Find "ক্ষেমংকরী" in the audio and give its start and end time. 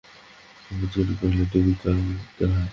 0.61-1.13